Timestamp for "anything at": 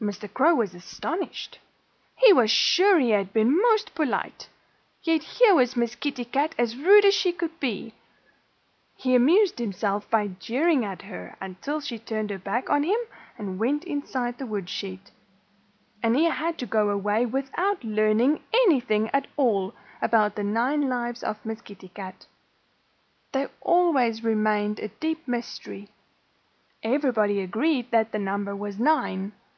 18.52-19.26